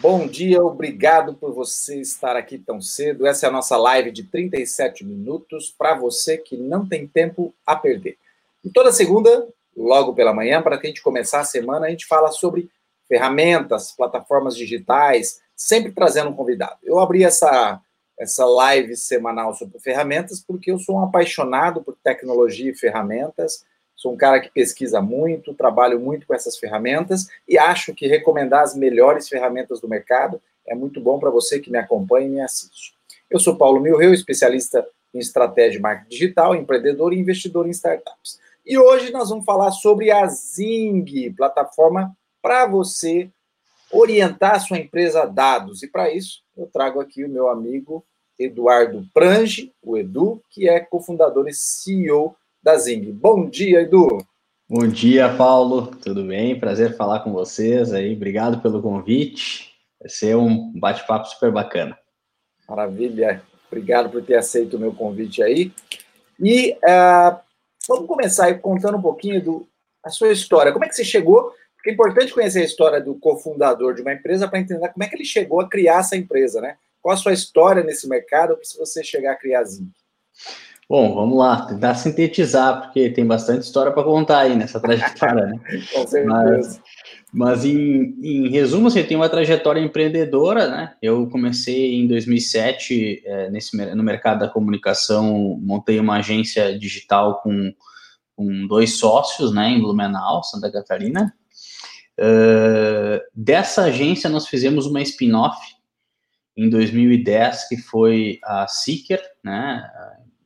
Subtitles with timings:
[0.00, 3.26] Bom dia, obrigado por você estar aqui tão cedo.
[3.26, 7.76] Essa é a nossa live de 37 minutos para você que não tem tempo a
[7.76, 8.16] perder.
[8.64, 12.32] E toda segunda, logo pela manhã, para a gente começar a semana, a gente fala
[12.32, 12.70] sobre
[13.06, 16.78] ferramentas, plataformas digitais, sempre trazendo um convidado.
[16.82, 17.78] Eu abri essa,
[18.18, 23.66] essa live semanal sobre ferramentas porque eu sou um apaixonado por tecnologia e ferramentas.
[24.00, 28.62] Sou um cara que pesquisa muito, trabalho muito com essas ferramentas e acho que recomendar
[28.62, 32.40] as melhores ferramentas do mercado é muito bom para você que me acompanha e me
[32.40, 32.94] assiste.
[33.28, 38.40] Eu sou Paulo Milreu, especialista em estratégia de marketing digital, empreendedor e investidor em startups.
[38.64, 43.28] E hoje nós vamos falar sobre a Zing, plataforma para você
[43.92, 45.82] orientar a sua empresa a dados.
[45.82, 48.02] E para isso, eu trago aqui o meu amigo
[48.38, 53.12] Eduardo Prange, o Edu, que é cofundador e CEO da Zing.
[53.12, 54.18] Bom dia, Edu.
[54.68, 55.86] Bom dia, Paulo.
[55.86, 56.58] Tudo bem?
[56.58, 58.14] Prazer falar com vocês aí.
[58.14, 59.74] Obrigado pelo convite.
[59.98, 61.98] Vai ser um bate-papo super bacana.
[62.68, 63.42] Maravilha.
[63.66, 65.72] Obrigado por ter aceito o meu convite aí.
[66.38, 67.38] E uh,
[67.88, 69.68] vamos começar contando um pouquinho do
[70.02, 70.72] a sua história.
[70.72, 71.52] Como é que você chegou?
[71.76, 75.08] Porque é importante conhecer a história do cofundador de uma empresa para entender como é
[75.08, 76.76] que ele chegou a criar essa empresa, né?
[77.00, 79.90] Qual a sua história nesse mercado para você chegar a criar a Zing?
[80.90, 85.60] Bom, vamos lá, tentar sintetizar, porque tem bastante história para contar aí nessa trajetória, né?
[85.94, 86.26] Com certeza.
[86.26, 86.82] Mas,
[87.32, 90.96] mas em, em, resumo, você tem uma trajetória empreendedora, né?
[91.00, 97.72] Eu comecei em 2007 é, nesse, no mercado da comunicação, montei uma agência digital com,
[98.34, 101.32] com dois sócios, né, em Blumenau, Santa Catarina.
[102.18, 105.56] Uh, dessa agência, nós fizemos uma spin-off
[106.56, 109.88] em 2010, que foi a Seeker, né?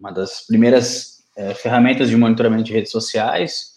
[0.05, 3.73] Uma das primeiras é, ferramentas de monitoramento de redes sociais,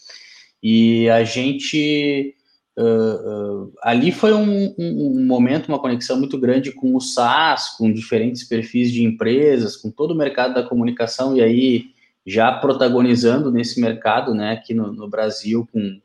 [0.61, 2.33] e a gente.
[2.79, 7.75] Uh, uh, ali foi um, um, um, momento, uma conexão muito grande com o SaaS,
[7.75, 11.85] com diferentes perfis de empresas, com todo o mercado da comunicação, e aí
[12.23, 15.99] já protagonizando nesse mercado, né, aqui no, no Brasil, com,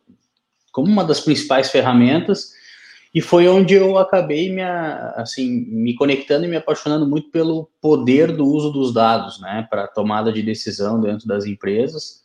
[0.72, 2.52] como uma das principais ferramentas,
[3.14, 8.34] e foi onde eu acabei me, assim, me conectando e me apaixonando muito pelo poder
[8.34, 12.22] do uso dos dados, né, para tomada de decisão dentro das empresas.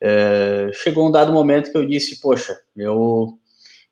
[0.00, 3.38] É, chegou um dado momento que eu disse, poxa, eu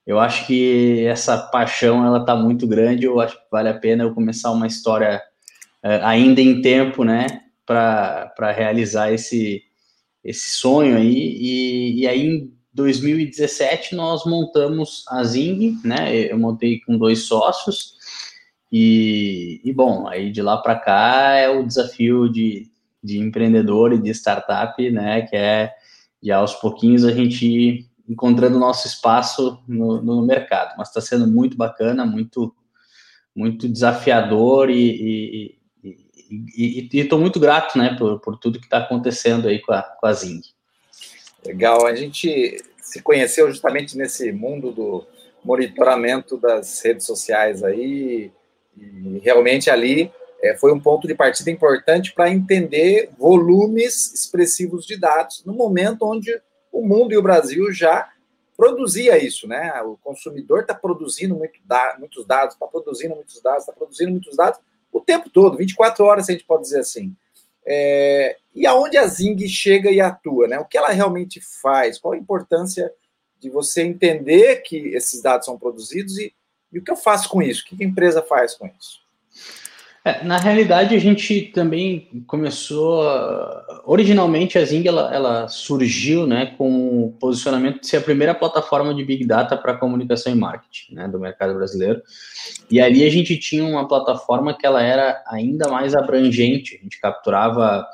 [0.07, 3.05] eu acho que essa paixão ela está muito grande.
[3.05, 5.21] Eu acho que vale a pena eu começar uma história
[5.83, 7.27] é, ainda em tempo, né,
[7.67, 9.63] para realizar esse
[10.25, 11.15] esse sonho aí.
[11.15, 16.15] E, e aí 2017 nós montamos a Zing, né?
[16.15, 17.95] Eu montei com dois sócios
[18.73, 22.71] e, e bom, aí de lá para cá é o desafio de,
[23.03, 25.23] de empreendedor e de startup, né?
[25.23, 25.75] Que é
[26.23, 31.57] de aos pouquinhos a gente encontrando nosso espaço no, no mercado, mas está sendo muito
[31.57, 32.55] bacana, muito
[33.35, 35.57] muito desafiador e
[36.93, 40.13] estou muito grato, né, por, por tudo que está acontecendo aí com a, com a
[40.13, 40.41] Zing.
[41.45, 45.07] Legal, a gente se conheceu justamente nesse mundo do
[45.45, 48.33] monitoramento das redes sociais aí,
[48.77, 50.13] e realmente ali
[50.43, 56.03] é, foi um ponto de partida importante para entender volumes expressivos de dados, no momento
[56.03, 56.41] onde
[56.73, 58.11] o mundo e o Brasil já
[58.57, 59.81] produzia isso, né?
[59.83, 64.37] O consumidor está produzindo muito da, muitos dados, está produzindo muitos dados, está produzindo muitos
[64.37, 64.61] dados
[64.93, 67.15] o tempo todo, 24 horas, a gente pode dizer assim.
[67.65, 70.59] É, e aonde a Zing chega e atua, né?
[70.59, 71.97] O que ela realmente faz?
[71.97, 72.93] Qual a importância
[73.39, 76.35] de você entender que esses dados são produzidos e,
[76.73, 77.63] e o que eu faço com isso?
[77.63, 78.99] O que a empresa faz com isso?
[80.05, 83.05] É, na realidade, a gente também começou.
[83.85, 88.93] Originalmente, a Zing ela, ela, surgiu né, com o posicionamento de ser a primeira plataforma
[88.93, 92.03] de Big Data para comunicação e marketing né, do mercado brasileiro.
[92.69, 96.77] E ali a gente tinha uma plataforma que ela era ainda mais abrangente.
[96.77, 97.87] A gente capturava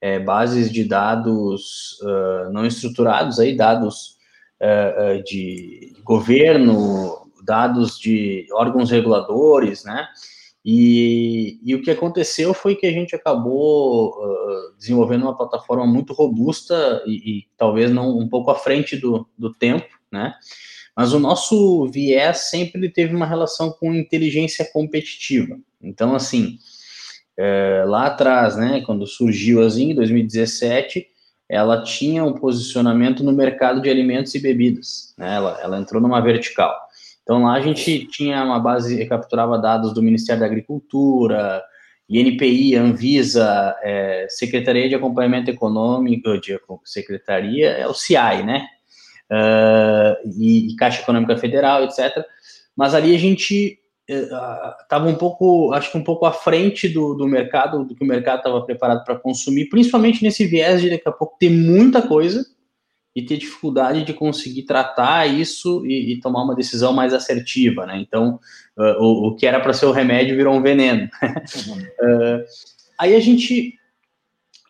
[0.00, 4.16] é, bases de dados uh, não estruturados, aí, dados
[4.60, 10.08] uh, de governo, dados de órgãos reguladores, né?
[10.64, 16.12] E, e, o que aconteceu foi que a gente acabou uh, desenvolvendo uma plataforma muito
[16.12, 20.34] robusta e, e, talvez não um pouco à frente do, do tempo, né?
[20.94, 25.58] Mas o nosso viés sempre teve uma relação com inteligência competitiva.
[25.80, 26.58] Então, assim,
[27.42, 31.06] é, lá atrás, né, quando surgiu a Zing, em 2017,
[31.48, 35.14] ela tinha um posicionamento no mercado de alimentos e bebidas.
[35.16, 35.36] Né?
[35.36, 36.76] Ela, ela entrou numa vertical.
[37.22, 41.62] Então lá a gente tinha uma base, capturava dados do Ministério da Agricultura,
[42.10, 48.66] INPI, Anvisa, é, Secretaria de Acompanhamento Econômico, de Secretaria, é o CIAI, né?
[49.30, 52.24] Uh, e, e, Caixa Econômica Federal, etc.
[52.76, 53.79] Mas ali a gente
[54.10, 58.06] estava um pouco, acho que um pouco à frente do, do mercado, do que o
[58.06, 62.44] mercado estava preparado para consumir, principalmente nesse viés de daqui a pouco ter muita coisa
[63.14, 67.98] e ter dificuldade de conseguir tratar isso e, e tomar uma decisão mais assertiva, né?
[67.98, 68.38] Então,
[68.76, 71.08] uh, o, o, que era para ser o remédio virou um veneno.
[71.22, 72.44] uh,
[72.98, 73.74] aí a gente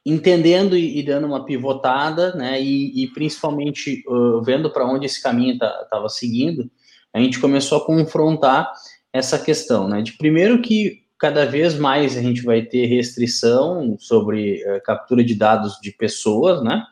[0.04, 2.60] entendendo e, e, dando uma pivotada, né?
[2.60, 6.70] E, e principalmente uh, vendo para onde esse caminho estava tá, seguindo,
[7.12, 8.72] a gente começou a confrontar
[9.12, 10.02] essa questão, né?
[10.02, 15.34] De primeiro que cada vez mais a gente vai ter restrição sobre uh, captura de
[15.34, 16.84] dados de pessoas, né?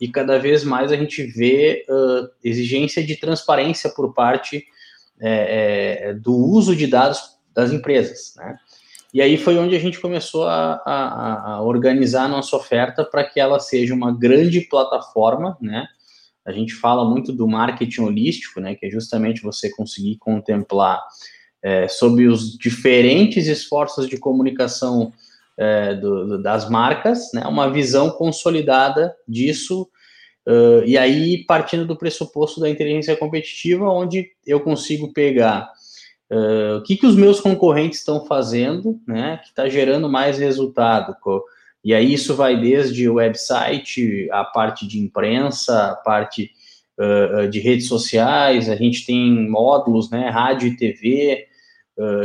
[0.00, 4.64] E cada vez mais a gente vê uh, exigência de transparência por parte
[5.20, 7.20] é, é, do uso de dados
[7.52, 8.56] das empresas, né?
[9.12, 13.24] E aí foi onde a gente começou a, a, a organizar a nossa oferta para
[13.24, 15.86] que ela seja uma grande plataforma, né?
[16.44, 18.74] A gente fala muito do marketing holístico, né?
[18.74, 21.02] Que é justamente você conseguir contemplar
[21.62, 25.12] é, sobre os diferentes esforços de comunicação
[25.58, 29.88] é, do, do, das marcas, né, uma visão consolidada disso,
[30.46, 35.68] uh, e aí partindo do pressuposto da inteligência competitiva, onde eu consigo pegar
[36.30, 41.16] uh, o que, que os meus concorrentes estão fazendo, né, que está gerando mais resultado,
[41.84, 46.52] e aí isso vai desde o website, a parte de imprensa, a parte
[47.00, 51.47] uh, de redes sociais, a gente tem módulos, né, rádio e TV,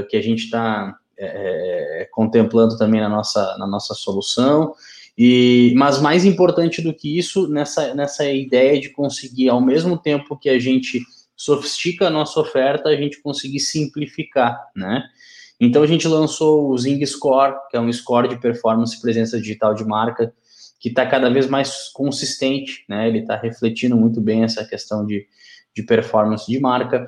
[0.10, 4.74] que a gente está é, é, contemplando também na nossa, na nossa solução.
[5.18, 10.38] E, mas mais importante do que isso, nessa, nessa ideia de conseguir, ao mesmo tempo
[10.38, 11.02] que a gente
[11.36, 15.04] sofistica a nossa oferta, a gente conseguir simplificar, né?
[15.60, 19.40] Então a gente lançou o Zing Score, que é um score de performance e presença
[19.40, 20.34] digital de marca,
[20.80, 23.08] que está cada vez mais consistente, né?
[23.08, 25.28] Ele está refletindo muito bem essa questão de,
[25.76, 27.06] de performance de marca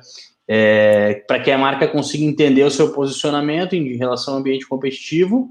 [0.48, 5.50] é, para que a marca consiga entender o seu posicionamento em relação ao ambiente competitivo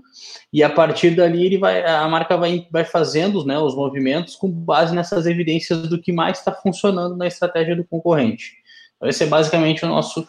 [0.54, 4.50] e a partir dali ele vai, a marca vai, vai fazendo né, os movimentos com
[4.50, 8.54] base nessas evidências do que mais está funcionando na estratégia do concorrente.
[8.96, 10.26] Então, esse é basicamente o nosso,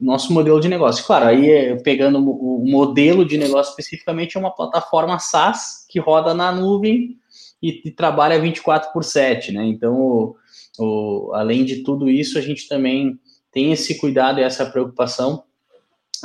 [0.00, 1.04] nosso modelo de negócio.
[1.04, 6.32] Claro, aí é, pegando o, modelo de negócio especificamente é uma plataforma SaaS que roda
[6.32, 7.18] na nuvem
[7.62, 9.66] e, e trabalha 24 por 7, né?
[9.66, 10.36] Então, o,
[10.78, 13.18] o, além de tudo isso, a gente também
[13.52, 15.44] tem esse cuidado e essa preocupação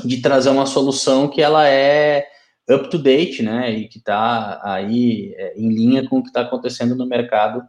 [0.03, 2.27] de trazer uma solução que ela é
[2.69, 6.41] up to date, né, e que está aí é, em linha com o que está
[6.41, 7.61] acontecendo no mercado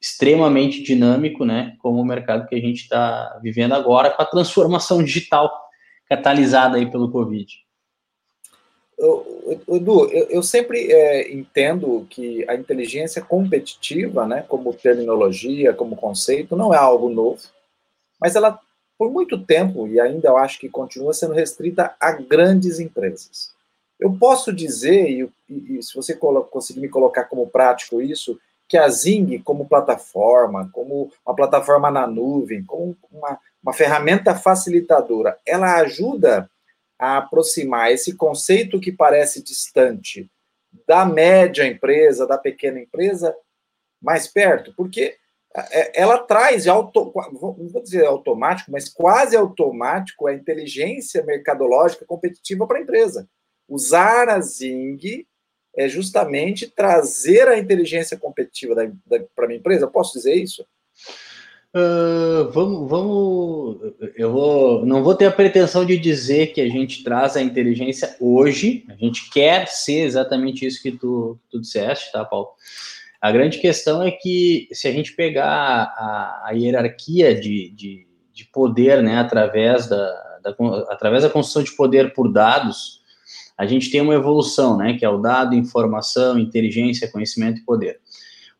[0.00, 5.02] extremamente dinâmico, né, como o mercado que a gente está vivendo agora com a transformação
[5.02, 5.50] digital
[6.08, 7.46] catalisada aí pelo Covid.
[9.68, 16.56] Edu, eu, eu sempre é, entendo que a inteligência competitiva, né, como terminologia, como conceito,
[16.56, 17.40] não é algo novo,
[18.20, 18.58] mas ela
[19.02, 23.52] por muito tempo, e ainda eu acho que continua sendo restrita a grandes empresas.
[23.98, 28.88] Eu posso dizer, e, e, se você conseguir me colocar como prático isso, que a
[28.88, 36.48] Zing, como plataforma, como uma plataforma na nuvem, como uma, uma ferramenta facilitadora, ela ajuda
[36.96, 40.30] a aproximar esse conceito que parece distante
[40.86, 43.34] da média empresa, da pequena empresa,
[44.00, 45.16] mais perto, porque
[45.94, 52.78] ela traz, auto, não vou dizer automático, mas quase automático a inteligência mercadológica competitiva para
[52.78, 53.28] a empresa.
[53.68, 55.26] Usar a Zing
[55.76, 58.74] é justamente trazer a inteligência competitiva
[59.34, 59.86] para a minha empresa.
[59.86, 60.64] Posso dizer isso?
[61.74, 63.94] Uh, vamos, vamos.
[64.14, 68.14] Eu vou, não vou ter a pretensão de dizer que a gente traz a inteligência
[68.20, 68.84] hoje.
[68.90, 72.50] A gente quer ser exatamente isso que tu, tu disseste, tá, Paulo?
[73.22, 78.44] A grande questão é que se a gente pegar a, a hierarquia de, de, de,
[78.46, 80.56] poder, né, através da, da,
[80.88, 83.00] através da construção de poder por dados,
[83.56, 88.00] a gente tem uma evolução, né, que é o dado, informação, inteligência, conhecimento e poder.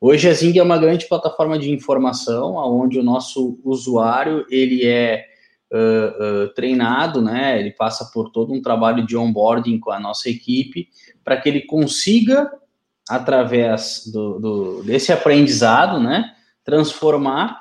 [0.01, 5.27] Hoje a Zing é uma grande plataforma de informação, onde o nosso usuário ele é
[5.73, 10.31] uh, uh, treinado, né, ele passa por todo um trabalho de onboarding com a nossa
[10.31, 10.89] equipe,
[11.25, 12.49] para que ele consiga
[13.09, 17.61] através do, do, desse aprendizado, né, transformar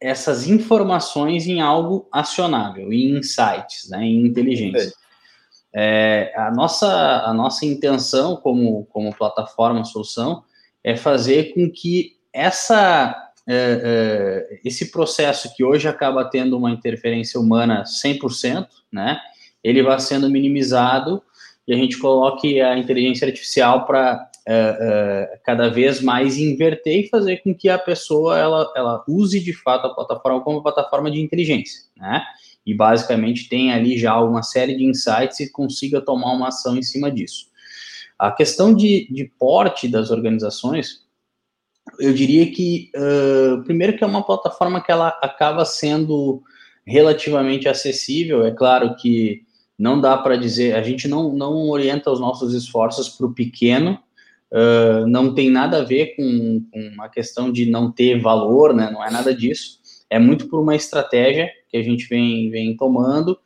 [0.00, 4.92] essas informações em algo acionável, em insights, né, em inteligência.
[5.72, 6.88] É, a, nossa,
[7.24, 10.42] a nossa intenção como, como plataforma solução
[10.82, 13.14] é fazer com que essa,
[13.46, 19.20] é, é, esse processo que hoje acaba tendo uma interferência humana 100%, né,
[19.62, 21.22] ele vá sendo minimizado
[21.68, 27.38] e a gente coloque a inteligência artificial para uh, cada vez mais inverter e fazer
[27.38, 31.82] com que a pessoa ela, ela use de fato a plataforma como plataforma de inteligência,
[31.96, 32.22] né?
[32.64, 36.82] e basicamente tem ali já uma série de insights e consiga tomar uma ação em
[36.82, 37.46] cima disso.
[38.18, 41.00] A questão de, de porte das organizações,
[41.98, 46.42] eu diria que, uh, primeiro que é uma plataforma que ela acaba sendo
[46.86, 49.42] relativamente acessível, é claro que
[49.78, 53.98] não dá para dizer, a gente não, não orienta os nossos esforços para o pequeno,
[54.52, 58.90] uh, não tem nada a ver com, com a questão de não ter valor, né?
[58.90, 59.78] Não é nada disso.
[60.08, 63.38] É muito por uma estratégia que a gente vem, vem tomando,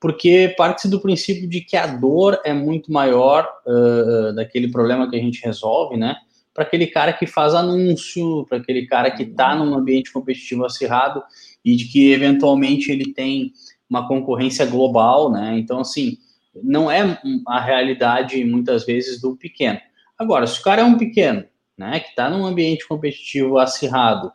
[0.00, 5.16] porque parte do princípio de que a dor é muito maior uh, daquele problema que
[5.16, 6.16] a gente resolve, né?
[6.54, 11.22] Para aquele cara que faz anúncio, para aquele cara que está num ambiente competitivo acirrado
[11.64, 13.52] e de que eventualmente ele tem
[13.88, 15.58] uma concorrência global, né?
[15.58, 16.18] Então, assim,
[16.62, 19.78] não é a realidade muitas vezes do pequeno.
[20.22, 21.44] Agora, se o cara é um pequeno,
[21.76, 24.32] né, que está num ambiente competitivo acirrado,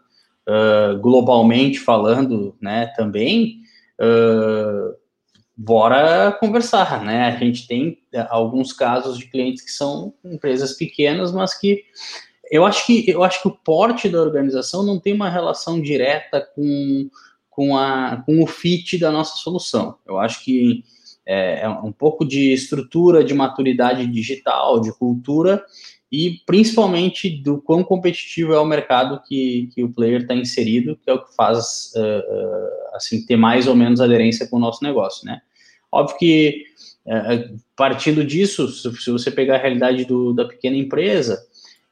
[0.47, 3.61] uh, globalmente falando, né, também,
[4.01, 4.95] uh,
[5.55, 7.27] bora conversar, né?
[7.27, 7.97] A gente tem
[8.29, 11.83] alguns casos de clientes que são empresas pequenas, mas que
[12.51, 16.47] eu acho que eu acho que o porte da organização não tem uma relação direta
[16.55, 17.09] com
[17.57, 19.97] com, a, com o fit da nossa solução.
[20.05, 20.83] Eu acho que
[21.27, 25.61] é, é um pouco de estrutura, de maturidade digital, de cultura
[26.09, 31.09] e principalmente do quão competitivo é o mercado que, que o player está inserido, que
[31.09, 35.25] é o que faz uh, assim ter mais ou menos aderência com o nosso negócio,
[35.25, 35.41] né?
[35.91, 36.63] Óbvio que
[37.05, 41.45] uh, partindo disso, se você pegar a realidade do, da pequena empresa,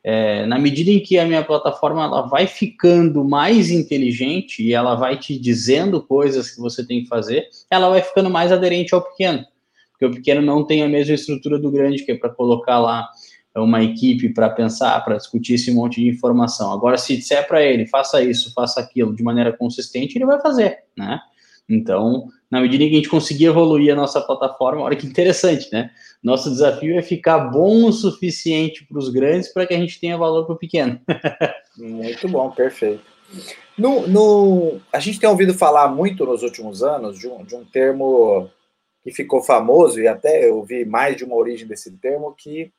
[0.07, 4.93] é, na medida em que a minha plataforma ela vai ficando mais inteligente e ela
[4.93, 9.01] vai te dizendo coisas que você tem que fazer, ela vai ficando mais aderente ao
[9.01, 9.43] pequeno.
[9.91, 13.09] Porque o pequeno não tem a mesma estrutura do grande, que é para colocar lá
[13.55, 16.71] uma equipe para pensar, para discutir esse monte de informação.
[16.71, 20.83] Agora, se disser para ele, faça isso, faça aquilo de maneira consistente, ele vai fazer,
[20.95, 21.19] né?
[21.67, 25.71] Então, na medida em que a gente conseguir evoluir a nossa plataforma, olha que interessante,
[25.71, 25.91] né?
[26.21, 30.17] Nosso desafio é ficar bom o suficiente para os grandes para que a gente tenha
[30.17, 30.99] valor para o pequeno.
[31.77, 33.03] muito bom, perfeito.
[33.77, 37.65] No, no, a gente tem ouvido falar muito nos últimos anos de um, de um
[37.65, 38.49] termo
[39.03, 42.71] que ficou famoso, e até eu vi mais de uma origem desse termo, que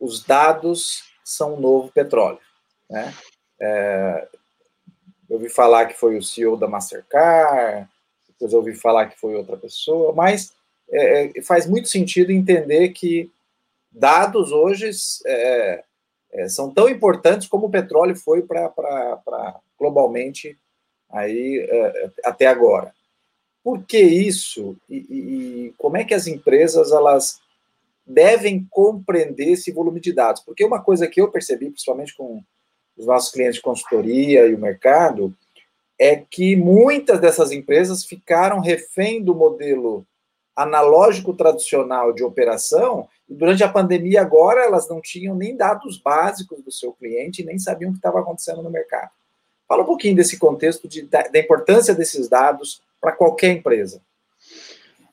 [0.00, 2.38] os dados são o novo petróleo.
[2.88, 3.12] Né?
[3.60, 4.28] É,
[5.28, 7.88] eu ouvi falar que foi o CEO da Mastercard,
[8.28, 10.52] depois eu ouvi falar que foi outra pessoa, mas
[10.90, 13.30] é, é, faz muito sentido entender que
[13.90, 14.90] dados hoje
[15.26, 15.84] é,
[16.32, 20.56] é, são tão importantes como o petróleo foi para globalmente
[21.10, 22.94] aí é, até agora.
[23.62, 24.76] Por que isso?
[24.88, 27.40] E, e, como é que as empresas elas
[28.06, 30.42] devem compreender esse volume de dados?
[30.42, 32.42] Porque uma coisa que eu percebi, principalmente com
[32.98, 35.32] os nossos clientes de consultoria e o mercado,
[35.98, 40.06] é que muitas dessas empresas ficaram refém do modelo
[40.54, 46.60] analógico tradicional de operação, e durante a pandemia agora elas não tinham nem dados básicos
[46.62, 49.10] do seu cliente, nem sabiam o que estava acontecendo no mercado.
[49.68, 54.00] Fala um pouquinho desse contexto de, da, da importância desses dados para qualquer empresa.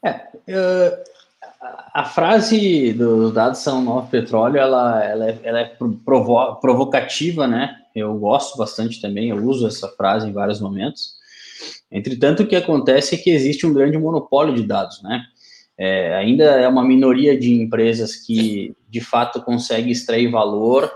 [0.03, 1.14] É, uh,
[1.93, 5.65] a frase dos dados são novo petróleo, ela, ela é, ela é
[6.03, 7.75] provo provocativa, né?
[7.95, 11.15] Eu gosto bastante também, eu uso essa frase em vários momentos.
[11.89, 15.23] Entretanto, o que acontece é que existe um grande monopólio de dados, né?
[15.77, 20.91] É, ainda é uma minoria de empresas que de fato consegue extrair valor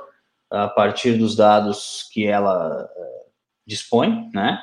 [0.50, 3.20] a partir dos dados que ela é,
[3.66, 4.60] dispõe, né?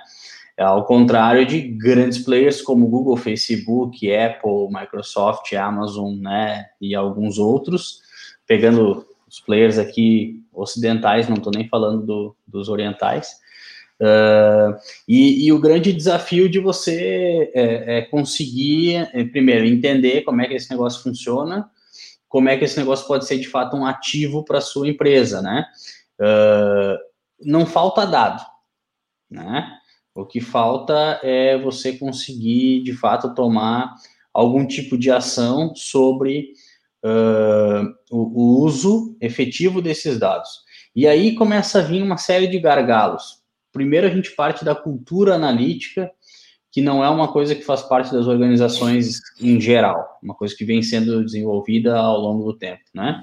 [0.58, 8.00] Ao contrário de grandes players como Google, Facebook, Apple, Microsoft, Amazon, né, e alguns outros,
[8.46, 13.36] pegando os players aqui ocidentais, não estou nem falando do, dos orientais,
[13.98, 14.76] Uh,
[15.08, 20.46] e, e, o grande desafio de você é, é conseguir, é, primeiro, entender como é
[20.46, 21.70] que esse negócio funciona,
[22.28, 25.64] como é que esse negócio pode ser de fato um ativo para sua empresa, né?
[26.20, 26.98] Uh,
[27.42, 28.44] não falta dado,
[29.30, 29.78] né?
[30.16, 33.94] O que falta é você conseguir de fato tomar
[34.32, 36.52] algum tipo de ação sobre
[37.04, 40.64] uh, o, o uso efetivo desses dados.
[40.94, 43.46] E aí começa a vir uma série de gargalos
[43.76, 46.10] primeiro a gente parte da cultura analítica,
[46.72, 50.64] que não é uma coisa que faz parte das organizações em geral, uma coisa que
[50.64, 53.22] vem sendo desenvolvida ao longo do tempo, né?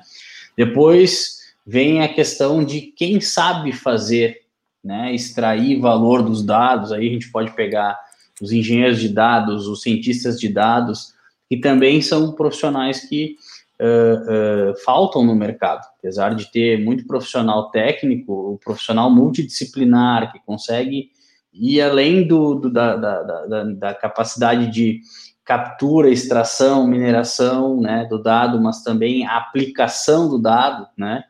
[0.55, 4.42] Depois vem a questão de quem sabe fazer,
[4.83, 7.97] né, extrair valor dos dados, aí a gente pode pegar
[8.41, 11.13] os engenheiros de dados, os cientistas de dados,
[11.47, 13.35] que também são profissionais que
[13.79, 15.85] uh, uh, faltam no mercado.
[15.99, 21.11] Apesar de ter muito profissional técnico, o profissional multidisciplinar que consegue
[21.53, 25.01] E além do, do da, da, da, da, capacidade de
[25.45, 31.23] captura, extração, mineração né, do dado, mas também a aplicação do dado, né,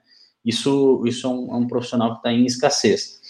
[0.46, 3.23] isso, isso é um, é um profissional que está em escassez.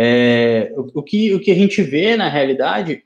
[0.00, 3.02] É, o, o, que, o que a gente vê na realidade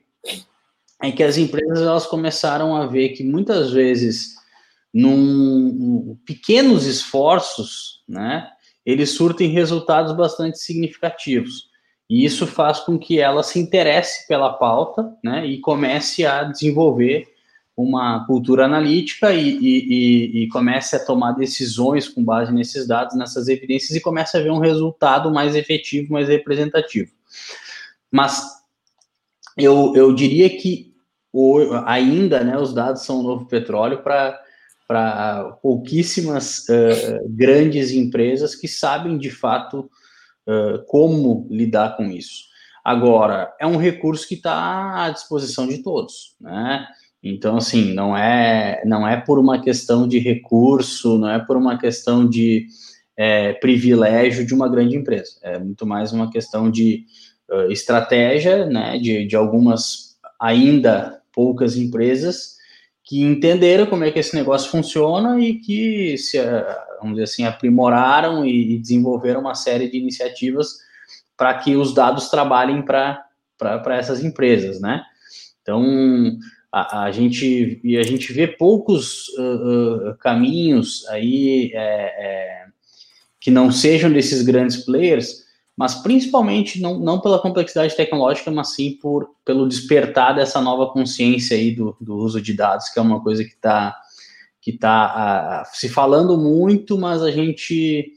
[1.01, 4.35] é que as empresas elas começaram a ver que muitas vezes,
[4.93, 8.47] num, num pequenos esforços, né,
[8.85, 11.67] eles surtem resultados bastante significativos.
[12.07, 17.27] E isso faz com que ela se interesse pela pauta né, e comece a desenvolver
[17.75, 23.47] uma cultura analítica e, e, e, comece a tomar decisões com base nesses dados, nessas
[23.47, 27.11] evidências, e comece a ver um resultado mais efetivo, mais representativo.
[28.11, 28.43] Mas
[29.57, 30.93] eu, eu diria que
[31.31, 38.67] o, ainda né, os dados são um novo petróleo para pouquíssimas uh, grandes empresas que
[38.67, 39.89] sabem de fato
[40.47, 42.53] uh, como lidar com isso.
[42.83, 46.85] Agora, é um recurso que está à disposição de todos, né?
[47.23, 51.77] Então, assim, não é, não é por uma questão de recurso, não é por uma
[51.77, 52.67] questão de
[53.15, 55.37] é, privilégio de uma grande empresa.
[55.41, 57.05] É muito mais uma questão de
[57.49, 62.57] uh, estratégia, né, de, de algumas ainda poucas empresas
[63.03, 66.37] que entenderam como é que esse negócio funciona e que se,
[66.99, 70.77] vamos dizer assim, aprimoraram e, desenvolveram uma série de iniciativas
[71.37, 73.25] para que os dados trabalhem para
[73.89, 75.03] essas empresas, né?
[75.61, 75.83] Então,
[76.73, 82.65] a, a, gente, e a gente vê poucos uh, uh, caminhos aí é, é,
[83.39, 85.43] que não sejam desses grandes players,
[85.77, 91.55] mas principalmente não, não pela complexidade tecnológica, mas sim por, pelo despertar dessa nova consciência
[91.55, 93.95] aí do, do uso de dados, que é uma coisa que está
[94.59, 98.13] que tá, uh, se falando muito, mas a gente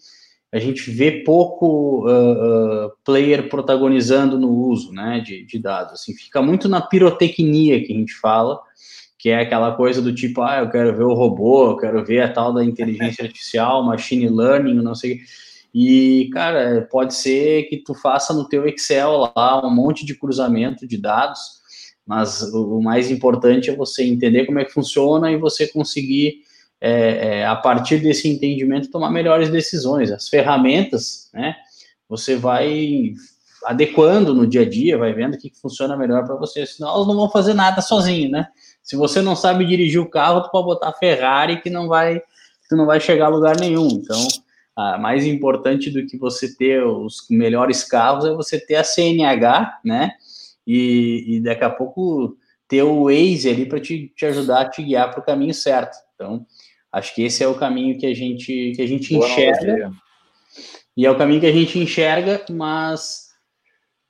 [0.56, 5.92] a gente vê pouco uh, uh, player protagonizando no uso né, de, de, dados.
[5.92, 8.58] Assim, fica muito na pirotecnia que a gente fala,
[9.18, 12.22] que é aquela coisa do tipo, ah, eu quero ver o robô, eu quero ver
[12.22, 15.20] a tal da inteligência artificial, machine learning, não sei.
[15.74, 20.86] E, cara, pode ser que tu faça no teu Excel lá um monte de cruzamento
[20.86, 21.38] de dados,
[22.06, 26.45] mas o mais importante é você entender como é que funciona e você conseguir
[26.80, 30.10] é, é, a partir desse entendimento, tomar melhores decisões.
[30.10, 31.56] As ferramentas, né,
[32.08, 33.12] você vai
[33.64, 37.06] adequando no dia a dia, vai vendo o que funciona melhor para você, senão elas
[37.06, 38.46] não vão fazer nada sozinho, né?
[38.82, 42.20] Se você não sabe dirigir o carro, tu pode botar Ferrari que não vai,
[42.68, 43.88] tu não vai chegar a lugar nenhum.
[43.88, 44.28] Então,
[44.76, 49.80] a mais importante do que você ter os melhores carros é você ter a CNH,
[49.84, 50.12] né?
[50.64, 52.36] E, e daqui a pouco
[52.68, 55.96] ter o Waze ali para te, te ajudar a te guiar para o caminho certo.
[56.14, 56.46] Então,
[56.92, 59.92] Acho que esse é o caminho que a gente, que a gente enxerga.
[60.96, 63.27] E é o caminho que a gente enxerga, mas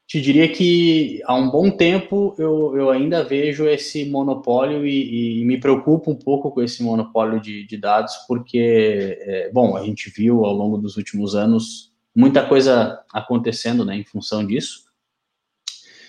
[0.07, 5.45] te diria que há um bom tempo eu, eu ainda vejo esse monopólio e, e
[5.45, 10.09] me preocupo um pouco com esse monopólio de, de dados, porque, é, bom, a gente
[10.11, 14.87] viu ao longo dos últimos anos muita coisa acontecendo né, em função disso.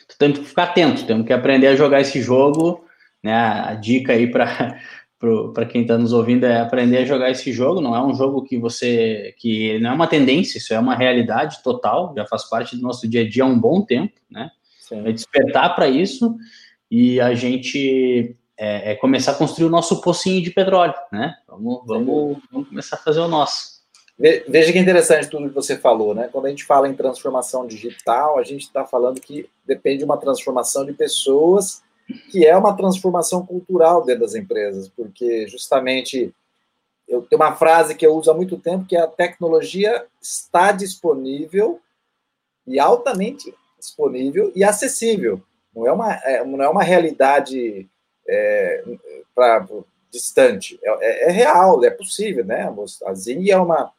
[0.06, 2.86] Então, temos que ficar atento, temos que aprender a jogar esse jogo.
[3.24, 4.80] Né, a dica aí para
[5.54, 7.82] para quem está nos ouvindo é aprender a jogar esse jogo.
[7.82, 11.64] Não é um jogo que você que não é uma tendência, isso é uma realidade
[11.64, 12.14] total.
[12.16, 14.52] Já faz parte do nosso dia a dia há um bom tempo, né?
[14.80, 15.08] Sim.
[15.08, 16.36] É despertar para isso
[16.90, 21.36] e a gente é, é, começar a construir o nosso pocinho de petróleo, né?
[21.48, 23.78] Vamos, vamos, vamos começar a fazer o nosso.
[24.20, 26.28] Veja que interessante tudo que você falou, né?
[26.32, 30.18] Quando a gente fala em transformação digital, a gente está falando que depende de uma
[30.18, 31.84] transformação de pessoas
[32.30, 36.34] que é uma transformação cultural dentro das empresas, porque justamente
[37.08, 40.72] eu tenho uma frase que eu uso há muito tempo que é a tecnologia está
[40.72, 41.80] disponível
[42.65, 45.41] e altamente disponível e acessível.
[45.74, 47.88] Não é uma, é, não é uma realidade
[48.28, 48.84] é,
[49.34, 49.65] pra,
[50.12, 52.74] distante, é, é, é, real, é possível, né?
[53.06, 53.91] A Zing é uma,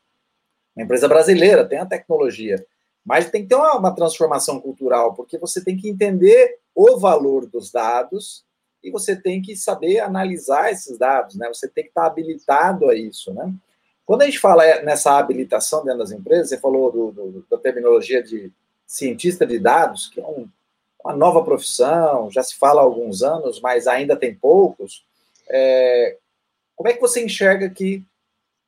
[0.75, 2.65] uma empresa brasileira, tem a tecnologia,
[3.09, 7.47] mas tem que ter uma, uma transformação cultural, porque você tem que entender o valor
[7.47, 8.45] dos dados
[8.85, 11.49] e você tem que saber analisar esses dados, né?
[11.49, 13.51] Você tem que estar habilitado a isso, né?
[14.05, 18.23] Quando a gente fala nessa habilitação dentro das empresas, você falou do, do, da terminologia
[18.23, 18.53] de
[18.87, 20.47] cientista de dados, que é um,
[21.03, 25.03] uma nova profissão, já se fala há alguns anos, mas ainda tem poucos.
[25.49, 26.19] É,
[26.77, 28.05] como é que você enxerga que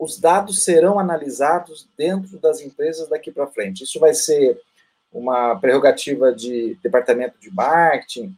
[0.00, 3.84] os dados serão analisados dentro das empresas daqui para frente?
[3.84, 4.58] Isso vai ser
[5.12, 8.34] uma prerrogativa de departamento de marketing,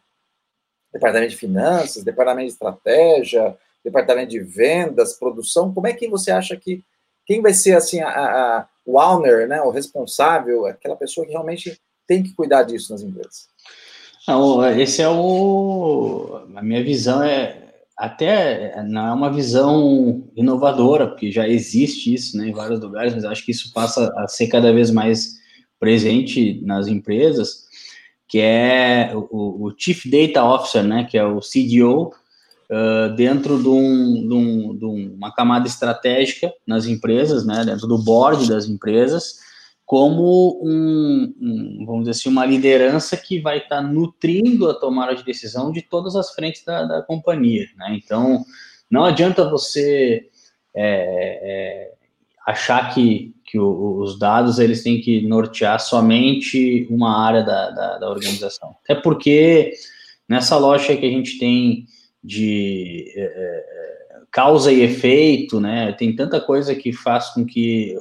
[0.92, 5.72] departamento de finanças, departamento de estratégia, departamento de vendas, produção.
[5.72, 6.83] Como é que você acha que
[7.25, 11.81] quem vai ser assim a, a, o owner, né, o responsável, aquela pessoa que realmente
[12.09, 13.48] tem que cuidar disso nas empresas?
[14.27, 16.44] Não, esse é o.
[16.57, 17.62] A minha visão é.
[18.02, 23.24] Até não é uma visão inovadora, porque já existe isso né, em vários lugares, mas
[23.24, 25.34] acho que isso passa a ser cada vez mais
[25.78, 27.62] presente nas empresas,
[28.26, 32.10] que é o, o Chief Data Officer, né, que é o CDO,
[32.68, 37.98] uh, dentro de, um, de, um, de, uma camada estratégica nas empresas, né, dentro do
[37.98, 39.36] board das empresas,
[39.92, 45.14] como um, um vamos dizer assim, uma liderança que vai estar tá nutrindo a tomada
[45.14, 47.66] de decisão de todas as frentes da, da companhia.
[47.76, 48.00] Né?
[48.02, 48.42] Então,
[48.90, 50.31] não adianta você
[50.74, 50.81] é,
[51.42, 51.92] é,
[52.46, 57.98] achar que, que o, os dados eles têm que nortear somente uma área da, da,
[57.98, 58.74] da organização.
[58.83, 59.74] Até porque
[60.26, 61.85] nessa lógica que a gente tem
[62.24, 65.92] de é, é, causa e efeito, né?
[65.92, 67.94] Tem tanta coisa que faz com que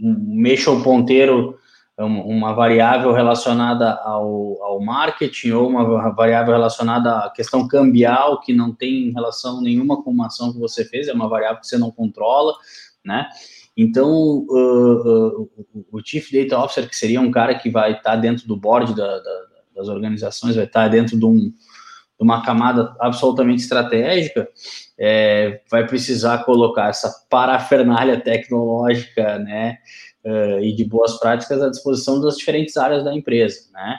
[0.00, 1.58] mexa o ponteiro
[2.04, 8.72] uma variável relacionada ao, ao marketing ou uma variável relacionada à questão cambial que não
[8.72, 11.90] tem relação nenhuma com uma ação que você fez, é uma variável que você não
[11.90, 12.54] controla,
[13.04, 13.28] né?
[13.76, 14.10] Então,
[14.48, 15.50] uh, uh,
[15.92, 19.18] o Chief Data Officer, que seria um cara que vai estar dentro do board da,
[19.18, 19.40] da,
[19.76, 21.52] das organizações, vai estar dentro de um,
[22.18, 24.48] uma camada absolutamente estratégica,
[24.98, 29.78] é, vai precisar colocar essa parafernália tecnológica, né,
[30.24, 33.96] uh, e de boas práticas à disposição das diferentes áreas da empresa, né.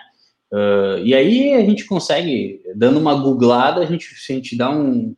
[0.51, 4.69] Uh, e aí a gente consegue, dando uma googlada, a gente, se a gente dá
[4.69, 5.15] um,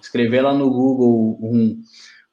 [0.00, 1.80] escrever lá no Google um,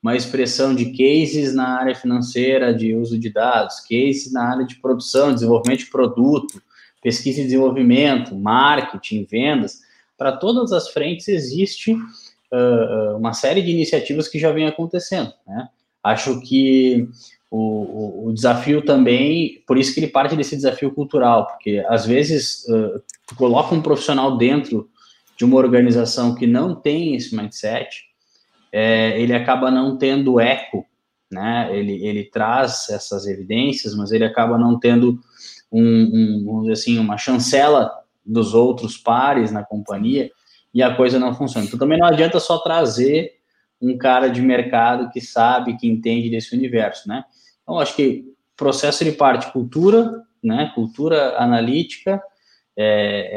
[0.02, 4.76] uma expressão de cases na área financeira de uso de dados, cases na área de
[4.76, 6.62] produção, desenvolvimento de produto,
[7.02, 9.80] pesquisa e desenvolvimento, marketing, vendas,
[10.17, 15.34] para todas as frentes existe uh, uma série de iniciativas que já vem acontecendo.
[15.47, 15.67] Né?
[16.04, 17.08] Acho que
[17.49, 22.06] o, o, o, desafio também, por isso que ele parte desse desafio cultural, porque às
[22.06, 24.89] vezes uh, tu coloca um profissional dentro
[25.38, 28.04] de uma organização que não tem esse mindset,
[28.71, 30.86] é, ele acaba não tendo eco,
[31.32, 31.69] né?
[31.71, 35.19] Ele, ele traz essas evidências, mas ele acaba não tendo
[35.71, 37.91] um, um assim, uma chancela
[38.25, 40.31] dos outros pares na companhia
[40.73, 41.65] e a coisa não funciona.
[41.65, 43.33] Então também não adianta só trazer
[43.81, 47.23] um cara de mercado que sabe, que entende desse universo, né?
[47.62, 50.71] Então acho que processo de parte cultura, né?
[50.73, 52.21] Cultura analítica,
[52.75, 53.29] é,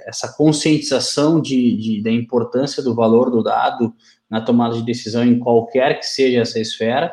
[0.00, 3.92] é, essa conscientização de, de, da importância do valor do dado
[4.30, 7.12] na tomada de decisão em qualquer que seja essa esfera,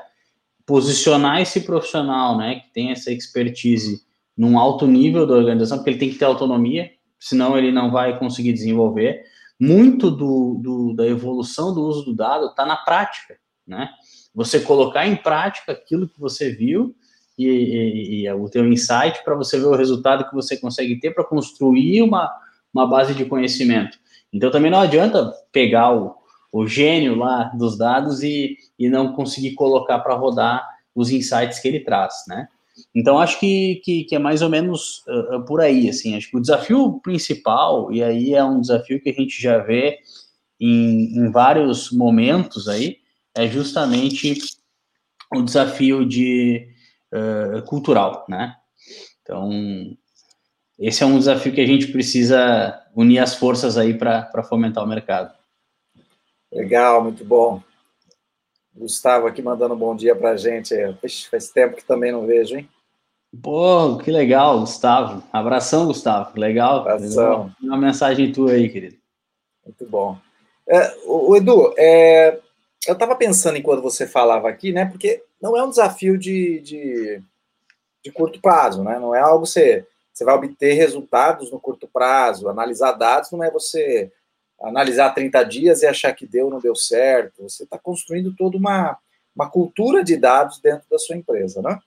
[0.66, 4.04] posicionar esse profissional, né, que tem essa expertise
[4.38, 6.92] num alto nível da organização, porque ele tem que ter autonomia,
[7.26, 9.24] senão ele não vai conseguir desenvolver.
[9.60, 13.36] Muito do, do da evolução do uso do dado está na prática,
[13.66, 13.90] né?
[14.36, 16.96] Você colocar em prática aquilo que você viu
[17.36, 21.16] e, e, e o teu insight para você ver o resultado que você consegue ter
[21.16, 22.32] para construir uma,
[22.72, 23.98] uma base de conhecimento.
[24.32, 26.16] Então também não adianta pegar o,
[26.52, 31.68] o gênio lá dos dados e, e não conseguir colocar para rodar os insights que
[31.68, 32.50] ele traz, né?
[32.94, 36.38] Então, acho que, que, que é mais ou menos uh, por aí, assim, acho que
[36.38, 40.00] o desafio principal, e aí é um desafio que a gente já vê
[40.60, 42.98] em, em vários momentos aí,
[43.36, 44.38] é justamente
[45.34, 46.68] o desafio de
[47.14, 48.56] uh, cultural, né?
[49.22, 49.50] Então,
[50.78, 54.88] esse é um desafio que a gente precisa unir as forças aí para fomentar o
[54.88, 55.34] mercado.
[56.52, 57.62] Legal, muito bom.
[58.76, 60.76] Gustavo aqui mandando um bom dia para a gente.
[61.00, 62.70] Puxa, faz tempo que também não vejo, hein?
[63.42, 65.24] Pô, que legal, Gustavo.
[65.32, 66.38] Abração, Gustavo.
[66.38, 66.80] Legal.
[66.82, 67.52] Abração.
[67.62, 68.98] Uma mensagem tua aí, querido.
[69.66, 70.18] Muito bom.
[70.68, 72.40] É, o, Edu, é,
[72.88, 74.86] eu estava pensando enquanto você falava aqui, né?
[74.86, 77.22] Porque não é um desafio de, de,
[78.04, 79.00] de curto prazo, né?
[79.00, 83.44] Não é algo que você, você vai obter resultados no curto prazo, analisar dados, não
[83.44, 84.12] é você
[84.62, 87.44] analisar 30 dias e achar que deu ou não deu certo.
[87.44, 88.98] Você está construindo toda uma,
[89.36, 91.80] uma cultura de dados dentro da sua empresa, né?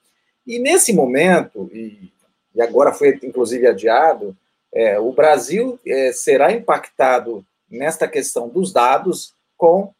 [0.46, 2.10] E nesse momento, e,
[2.54, 4.36] e agora foi inclusive adiado,
[4.72, 9.92] é, o Brasil é, será impactado nesta questão dos dados com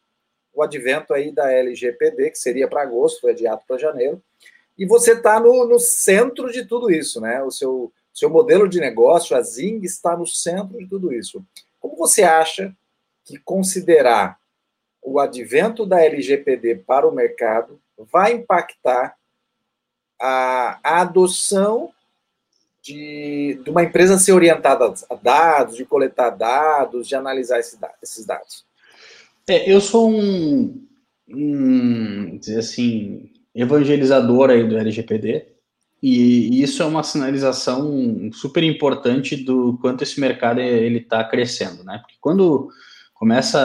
[0.53, 4.21] o advento aí da LGPD, que seria para agosto, foi adiado para janeiro,
[4.77, 7.43] e você está no, no centro de tudo isso, né?
[7.43, 11.43] O seu, seu modelo de negócio, a Zing, está no centro de tudo isso.
[11.89, 12.71] Como você acha
[13.25, 14.37] que considerar
[15.01, 19.15] o advento da LGPD para o mercado vai impactar
[20.21, 21.91] a, a adoção
[22.79, 28.23] de, de, uma empresa ser orientada a dados, de coletar dados, de analisar esse, esses
[28.23, 28.63] dados?
[29.47, 30.87] É, eu sou um,
[31.27, 35.47] um, dizer assim, evangelizador aí do LGPD.
[36.01, 41.97] E isso é uma sinalização super importante do quanto esse mercado ele está crescendo, né?
[41.99, 42.69] Porque quando
[43.13, 43.59] começa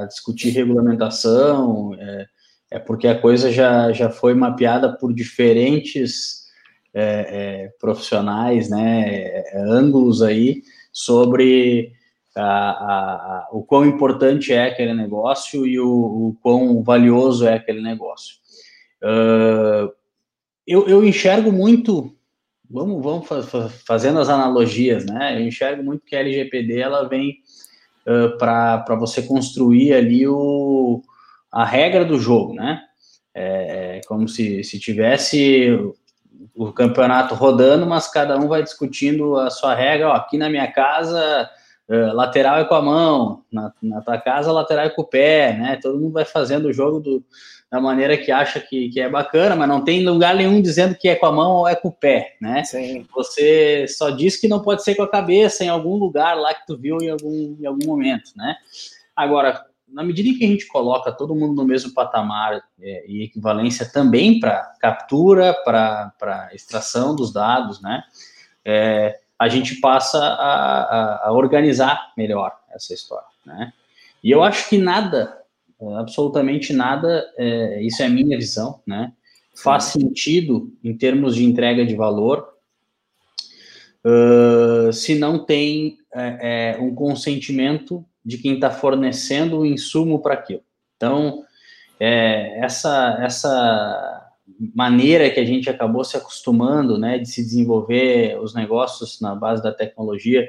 [0.00, 2.26] a discutir regulamentação, é,
[2.72, 6.44] é porque a coisa já, já foi mapeada por diferentes
[6.94, 11.92] é, é, profissionais, né, ângulos aí sobre
[12.36, 17.54] a, a, a, o quão importante é aquele negócio e o, o quão valioso é
[17.54, 18.36] aquele negócio.
[19.02, 19.92] Uh,
[20.70, 22.14] eu, eu enxergo muito,
[22.70, 23.26] vamos, vamos
[23.84, 25.36] fazendo as analogias, né?
[25.36, 27.38] Eu enxergo muito que a LGPD ela vem
[28.06, 31.02] uh, para você construir ali o,
[31.50, 32.82] a regra do jogo, né?
[33.34, 35.76] É, é como se, se tivesse
[36.54, 40.10] o campeonato rodando, mas cada um vai discutindo a sua regra.
[40.10, 41.50] Ó, aqui na minha casa,
[41.88, 45.52] uh, lateral é com a mão, na, na tua casa, lateral é com o pé,
[45.52, 45.80] né?
[45.82, 47.24] Todo mundo vai fazendo o jogo do,
[47.70, 51.08] da maneira que acha que, que é bacana, mas não tem lugar nenhum dizendo que
[51.08, 52.64] é com a mão ou é com o pé, né?
[52.64, 53.06] Sim.
[53.14, 56.66] Você só diz que não pode ser com a cabeça em algum lugar lá que
[56.66, 58.56] tu viu em algum, em algum momento, né?
[59.14, 63.22] Agora, na medida em que a gente coloca todo mundo no mesmo patamar é, e
[63.22, 68.02] equivalência também para captura, para extração dos dados, né?
[68.64, 73.72] É, a gente passa a, a, a organizar melhor essa história, né?
[74.22, 75.39] E eu acho que nada
[75.96, 79.12] absolutamente nada, é, isso é a minha visão, né?
[79.56, 82.48] Faz sentido em termos de entrega de valor
[84.04, 90.34] uh, se não tem é, é, um consentimento de quem está fornecendo o insumo para
[90.34, 90.62] aquilo.
[90.96, 91.42] Então,
[91.98, 94.30] é, essa, essa
[94.74, 99.62] maneira que a gente acabou se acostumando, né, de se desenvolver os negócios na base
[99.62, 100.48] da tecnologia,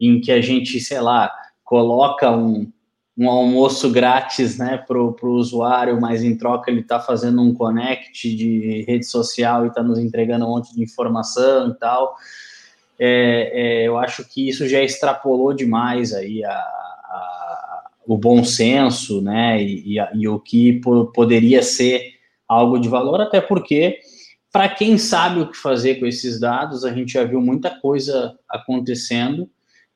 [0.00, 1.32] em que a gente, sei lá,
[1.64, 2.70] coloca um,
[3.16, 8.34] um almoço grátis né, para o usuário, mas em troca ele está fazendo um connect
[8.36, 12.14] de rede social e está nos entregando um monte de informação e tal.
[12.98, 19.22] É, é, eu acho que isso já extrapolou demais aí a, a, o bom senso,
[19.22, 23.98] né, e, e, a, e o que po poderia ser algo de valor, até porque
[24.52, 28.38] para quem sabe o que fazer com esses dados, a gente já viu muita coisa
[28.48, 29.50] acontecendo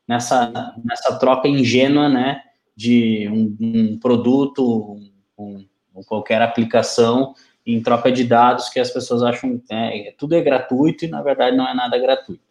[0.06, 2.42] nessa, nessa troca ingênua, né,
[2.80, 4.98] de um, um produto,
[5.36, 7.34] um, um, qualquer aplicação
[7.66, 11.54] em troca de dados que as pessoas acham é, tudo é gratuito e na verdade
[11.54, 12.42] não é nada gratuito.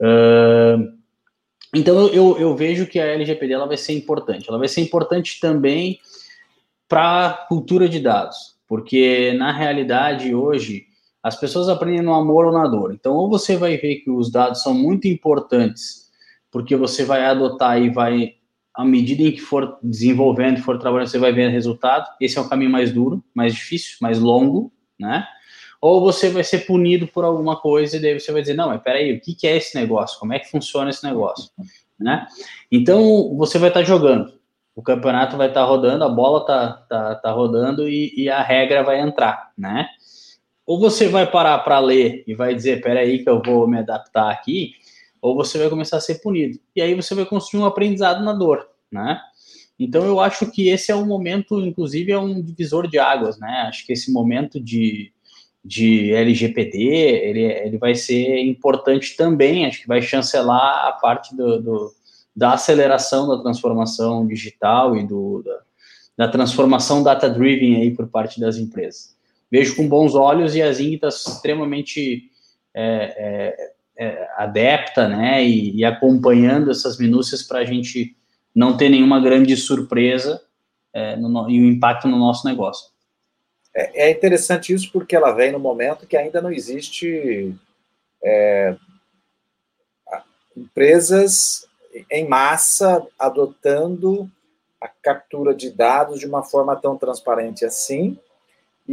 [0.00, 0.98] Uh,
[1.72, 4.48] então eu, eu, vejo que a LGPD ela vai ser importante.
[4.48, 6.00] Ela vai ser importante também
[6.88, 10.86] para a cultura de dados, porque na realidade hoje
[11.22, 12.92] as pessoas aprendem no amor ou na dor.
[12.92, 16.10] Então ou você vai ver que os dados são muito importantes
[16.50, 18.34] porque você vai adotar e vai
[18.74, 22.08] à medida em que for desenvolvendo, for trabalhando, você vai ver resultado.
[22.20, 25.26] Esse é o caminho mais duro, mais difícil, mais longo, né?
[25.80, 28.80] Ou você vai ser punido por alguma coisa e daí você vai dizer, não, mas
[28.80, 30.18] peraí, o que, que é esse negócio?
[30.20, 31.50] Como é que funciona esse negócio?
[31.98, 32.24] Né?
[32.70, 34.32] Então, você vai estar jogando.
[34.76, 38.82] O campeonato vai estar rodando, a bola tá, tá, tá rodando e, e a regra
[38.82, 39.88] vai entrar, né?
[40.64, 44.30] Ou você vai parar para ler e vai dizer, peraí que eu vou me adaptar
[44.30, 44.74] aqui,
[45.22, 46.58] ou você vai começar a ser punido.
[46.74, 49.20] E aí você vai construir um aprendizado na dor, né?
[49.78, 53.66] Então eu acho que esse é um momento, inclusive, é um divisor de águas, né?
[53.68, 55.12] Acho que esse momento de,
[55.64, 61.62] de LGPD, ele, ele vai ser importante também, acho que vai chancelar a parte do,
[61.62, 61.92] do
[62.34, 65.60] da aceleração da transformação digital e do, da,
[66.16, 69.14] da transformação data-driven aí por parte das empresas.
[69.50, 72.30] Vejo com bons olhos e a Zing está extremamente
[72.74, 78.16] é, é, é, adepta, né, e, e, acompanhando essas minúcias para a gente
[78.54, 80.42] não ter nenhuma grande surpresa
[80.92, 82.90] é, no, e o impacto no nosso negócio.
[83.74, 87.54] É, é, interessante isso porque ela vem no momento que ainda não existe
[88.22, 88.76] é,
[90.56, 91.66] empresas
[92.10, 94.28] em massa adotando
[94.80, 98.18] a captura de dados de uma forma tão transparente assim,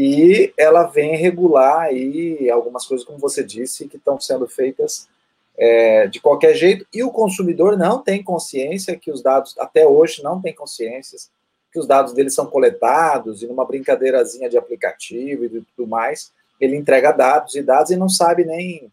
[0.01, 5.09] e ela vem regular aí algumas coisas, como você disse, que estão sendo feitas
[5.57, 10.23] é, de qualquer jeito, e o consumidor não tem consciência que os dados, até hoje,
[10.23, 11.19] não tem consciência
[11.69, 16.31] que os dados dele são coletados, e numa brincadeirazinha de aplicativo e tudo mais,
[16.61, 18.89] ele entrega dados e dados e não sabe nem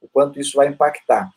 [0.00, 1.30] o quanto isso vai impactar.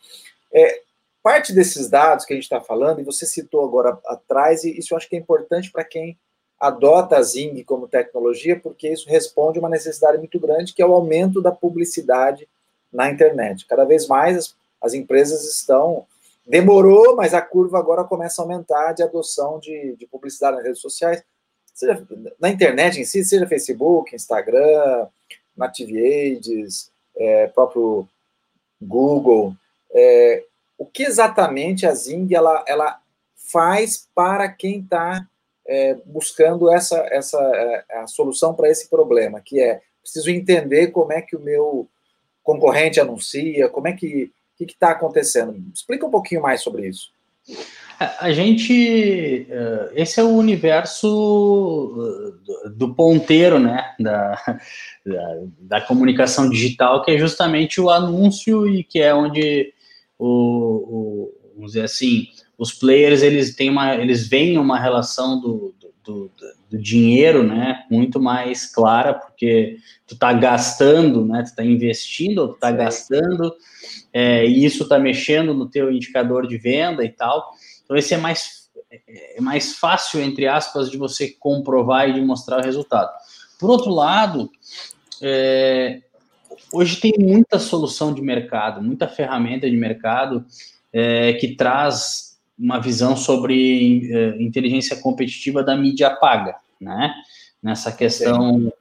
[0.51, 0.81] É,
[1.21, 4.95] parte desses dados que a gente está falando, e você citou agora atrás, e isso
[4.95, 6.17] eu acho que é importante para quem
[6.59, 10.85] adota a Zing como tecnologia, porque isso responde a uma necessidade muito grande, que é
[10.85, 12.47] o aumento da publicidade
[12.91, 13.65] na internet.
[13.67, 16.05] Cada vez mais as, as empresas estão.
[16.47, 20.81] Demorou, mas a curva agora começa a aumentar de adoção de, de publicidade nas redes
[20.81, 21.23] sociais,
[21.73, 22.05] seja
[22.39, 25.07] na internet em si, seja Facebook, Instagram,
[25.57, 28.07] Native Ads, é, próprio
[28.81, 29.55] Google.
[29.91, 30.43] É,
[30.77, 32.99] o que exatamente a Zing ela, ela
[33.35, 35.27] faz para quem está
[35.67, 41.11] é, buscando essa, essa é, a solução para esse problema, que é preciso entender como
[41.11, 41.89] é que o meu
[42.43, 45.53] concorrente anuncia, como é que que está acontecendo.
[45.73, 47.09] Explica um pouquinho mais sobre isso.
[48.19, 51.93] A gente, é, esse é o universo
[52.75, 54.35] do ponteiro, né, da,
[55.05, 59.73] da, da, comunicação digital, que é justamente o anúncio e que é onde
[60.19, 65.75] o, o vamos dizer assim, os players eles têm uma, eles veem uma relação do,
[66.03, 66.31] do,
[66.69, 72.59] do, dinheiro, né, muito mais clara, porque tu tá gastando, né, tu tá investindo, tu
[72.59, 72.77] tá Sim.
[72.77, 73.55] gastando,
[74.13, 77.51] é, e isso tá mexendo no teu indicador de venda e tal.
[77.83, 78.65] Então esse é mais
[79.35, 83.11] é mais fácil entre aspas de você comprovar e de mostrar o resultado.
[83.59, 84.49] Por outro lado,
[85.21, 86.01] é,
[86.71, 90.45] hoje tem muita solução de mercado, muita ferramenta de mercado
[90.93, 97.13] é, que traz uma visão sobre uh, inteligência competitiva da mídia paga, né?
[97.61, 98.71] Nessa questão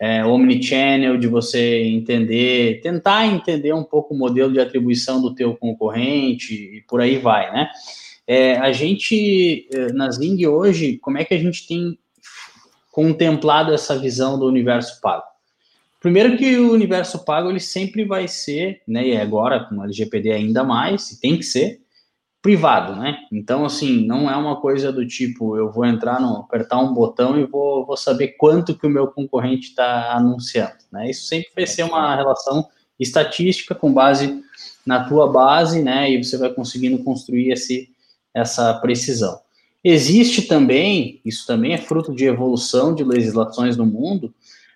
[0.00, 5.56] é, omnichannel, de você entender, tentar entender um pouco o modelo de atribuição do teu
[5.56, 7.70] concorrente e por aí vai, né?
[8.26, 11.98] É, a gente, na Zing hoje, como é que a gente tem
[12.90, 15.24] contemplado essa visão do universo pago?
[16.04, 20.32] Primeiro que o universo pago, ele sempre vai ser, né, e agora com o LGPD
[20.32, 21.80] ainda mais, e tem que ser,
[22.44, 23.20] privado, né?
[23.32, 27.40] Então, assim, não é uma coisa do tipo, eu vou entrar no, apertar um botão
[27.40, 31.08] e vou, vou saber quanto que o meu concorrente está anunciando, né?
[31.08, 32.68] Isso sempre vai ser uma relação
[33.00, 34.42] estatística com base
[34.84, 36.10] na tua base, né?
[36.10, 37.88] E você vai conseguindo construir esse,
[38.34, 39.40] essa precisão.
[39.82, 44.34] Existe também, isso também é fruto de evolução de legislações no mundo,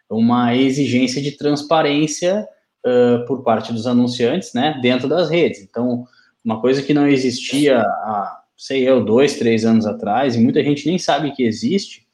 [0.09, 2.49] uma exigência de transparência
[2.83, 4.79] uh, por parte dos anunciantes, né?
[4.81, 5.61] Dentro das redes.
[5.61, 6.09] Então,
[6.45, 10.87] uma coisa que não existia há, sei eu, dois, três anos atrás, e muita gente
[10.87, 12.07] nem sabe que existe,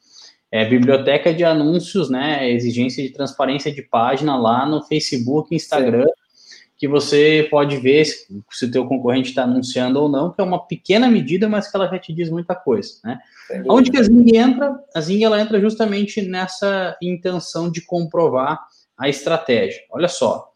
[0.51, 2.49] é biblioteca de anúncios, né?
[2.49, 6.65] Exigência de transparência de página lá no Facebook, Instagram, Sim.
[6.77, 10.43] que você pode ver se, se o teu concorrente está anunciando ou não, que é
[10.43, 13.19] uma pequena medida, mas que ela já te diz muita coisa, né?
[13.67, 14.79] Onde que a Zing entra?
[14.95, 18.59] A Zing ela entra justamente nessa intenção de comprovar
[18.97, 19.81] a estratégia.
[19.91, 20.51] Olha só,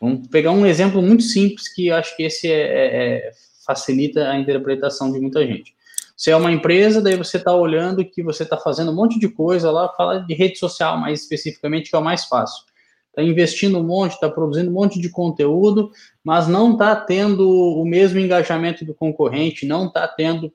[0.00, 3.30] Vamos pegar um exemplo muito simples que acho que esse é, é, é,
[3.66, 5.74] facilita a interpretação de muita gente.
[6.16, 9.28] Você é uma empresa, daí você está olhando que você está fazendo um monte de
[9.28, 12.64] coisa lá, fala de rede social mais especificamente, que é o mais fácil.
[13.10, 15.90] Está investindo um monte, está produzindo um monte de conteúdo,
[16.22, 20.52] mas não está tendo o mesmo engajamento do concorrente, não está tendo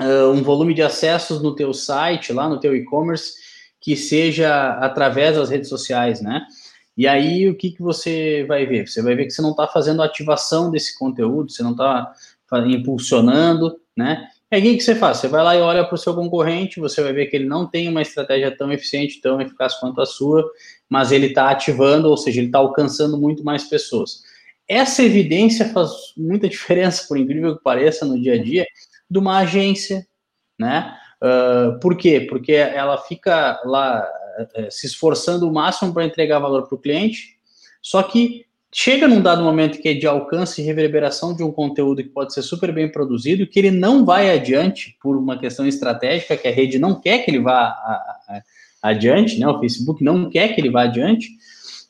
[0.00, 3.32] uh, um volume de acessos no teu site, lá no teu e-commerce,
[3.80, 6.46] que seja através das redes sociais, né?
[6.96, 8.86] E aí, o que, que você vai ver?
[8.86, 12.12] Você vai ver que você não está fazendo ativação desse conteúdo, você não está
[12.66, 14.28] impulsionando, né?
[14.50, 15.16] E aí, o que, que você faz?
[15.16, 17.66] Você vai lá e olha para o seu concorrente, você vai ver que ele não
[17.66, 20.46] tem uma estratégia tão eficiente, tão eficaz quanto a sua,
[20.88, 24.22] mas ele está ativando, ou seja, ele está alcançando muito mais pessoas.
[24.68, 28.66] Essa evidência faz muita diferença, por incrível que pareça, no dia a dia,
[29.10, 30.06] de uma agência,
[30.58, 30.94] né?
[31.22, 32.26] Uh, por quê?
[32.28, 34.06] Porque ela fica lá
[34.70, 37.36] se esforçando o máximo para entregar valor para o cliente,
[37.80, 42.02] só que chega num dado momento que é de alcance e reverberação de um conteúdo
[42.02, 46.36] que pode ser super bem produzido, que ele não vai adiante por uma questão estratégica,
[46.36, 48.42] que a rede não quer que ele vá a, a,
[48.90, 49.46] adiante, né?
[49.46, 51.28] o Facebook não quer que ele vá adiante,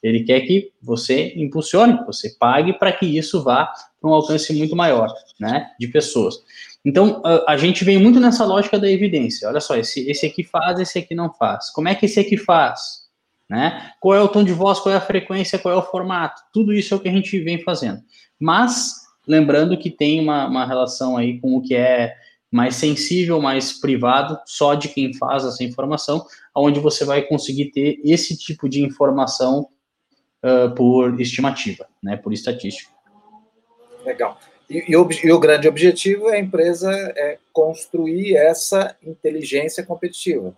[0.02, 4.52] ele quer que você impulsione, que você pague para que isso vá para um alcance
[4.52, 6.42] muito maior né, de pessoas.
[6.84, 9.48] Então, a, gente vem muito nessa lógica da evidência.
[9.48, 11.70] Olha só, esse, esse aqui faz, esse aqui não faz.
[11.70, 13.02] Como é que esse aqui faz?
[13.48, 13.92] Né?
[14.00, 16.42] Qual é o tom de voz, qual é a frequência, qual é o formato?
[16.52, 18.00] Tudo isso é o que a gente vem fazendo.
[18.38, 18.94] Mas,
[19.26, 22.14] lembrando que tem uma, uma relação aí com o que é
[22.50, 27.98] mais sensível, mais privado, só de quem faz essa informação, onde você vai conseguir ter
[28.04, 29.68] esse tipo de informação
[30.44, 32.92] uh, por estimativa, né, por estatística.
[34.04, 34.38] Legal.
[34.72, 40.56] E, e, o, e, o, grande objetivo é a empresa é construir essa inteligência competitiva.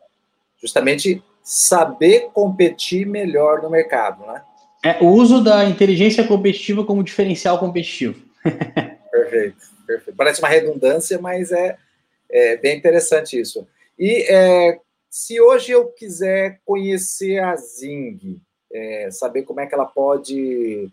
[0.60, 4.40] Justamente saber competir melhor no mercado, né?
[4.84, 8.22] É o uso da inteligência competitiva como diferencial competitivo.
[9.10, 9.56] perfeito,
[9.86, 10.16] perfeito.
[10.16, 11.76] Parece uma redundância, mas é,
[12.30, 13.66] é bem interessante isso.
[13.98, 14.78] E é,
[15.10, 18.40] se hoje eu quiser conhecer a Zing,
[18.72, 20.88] é, saber como é que ela pode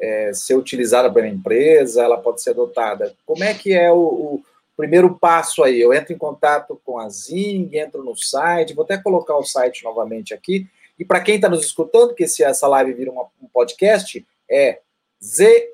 [0.00, 3.14] é, ser utilizada pela empresa, ela pode ser adotada.
[3.26, 4.44] Como é que é o, o,
[4.76, 5.80] primeiro passo aí?
[5.80, 9.84] Eu entro em contato com a Zing, entro no site, vou até colocar o site
[9.84, 10.66] novamente aqui.
[10.98, 14.80] E para quem está nos escutando, que se essa live vira uma, um podcast, É
[15.22, 15.70] zeng.com.br.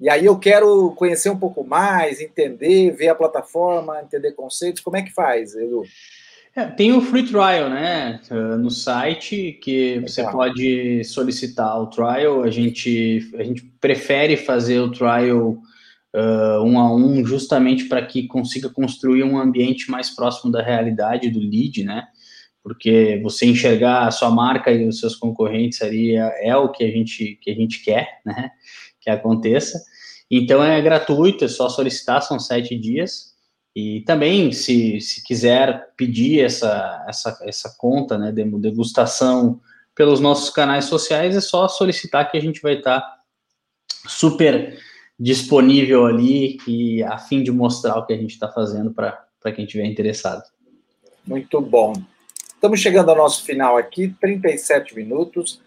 [0.00, 4.80] E aí eu quero conhecer um pouco mais, entender, ver a plataforma, entender conceitos.
[4.80, 5.82] Como é que faz, Edu?
[6.58, 8.20] É, tem o free trial, né,
[8.58, 12.42] no site que você pode solicitar o trial.
[12.42, 18.26] A gente, a gente prefere fazer o trial uh, um a um, justamente para que
[18.26, 22.08] consiga construir um ambiente mais próximo da realidade do lead, né?
[22.60, 26.82] Porque você enxergar a sua marca e os seus concorrentes ali é, é o que
[26.82, 28.50] a gente que a gente quer, né?
[29.00, 29.80] Que aconteça.
[30.28, 33.37] Então é gratuito, é só solicitar, são sete dias.
[33.80, 39.60] E também, se, se quiser pedir essa, essa, essa conta né, de degustação
[39.94, 43.06] pelos nossos canais sociais, é só solicitar que a gente vai estar
[44.04, 44.76] super
[45.16, 49.64] disponível ali e a fim de mostrar o que a gente está fazendo para quem
[49.64, 50.42] estiver interessado.
[51.24, 51.92] Muito bom.
[52.52, 55.62] Estamos chegando ao nosso final aqui, 37 minutos.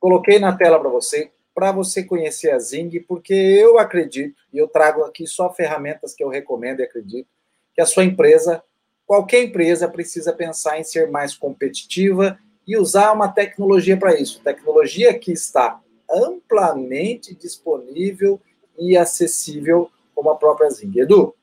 [0.00, 4.66] Coloquei na tela para você, para você conhecer a Zing, porque eu acredito, e eu
[4.66, 7.28] trago aqui só ferramentas que eu recomendo e acredito,
[7.74, 8.62] que a sua empresa,
[9.06, 14.40] qualquer empresa, precisa pensar em ser mais competitiva e usar uma tecnologia para isso.
[14.42, 18.40] Tecnologia que está amplamente disponível
[18.78, 20.98] e acessível como a própria Zing.
[20.98, 21.34] Edu,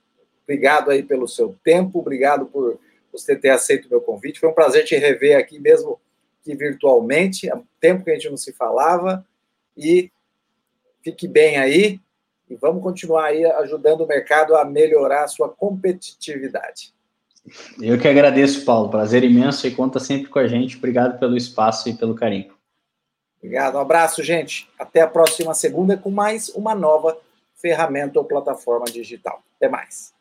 [0.43, 2.79] obrigado aí pelo seu tempo, obrigado por
[3.11, 4.39] você ter aceito o meu convite.
[4.39, 5.99] Foi um prazer te rever aqui, mesmo
[6.43, 9.25] que virtualmente, há tempo que a gente não se falava.
[9.75, 10.11] E
[11.03, 11.99] fique bem aí
[12.49, 16.93] e vamos continuar aí ajudando o mercado a melhorar a sua competitividade.
[17.81, 18.89] Eu que agradeço, Paulo.
[18.89, 20.77] Prazer imenso e conta sempre com a gente.
[20.77, 22.53] Obrigado pelo espaço e pelo carinho.
[23.37, 24.69] Obrigado, um abraço, gente.
[24.77, 27.17] Até a próxima segunda com mais uma nova
[27.55, 29.41] ferramenta ou plataforma digital.
[29.55, 30.13] Até mais.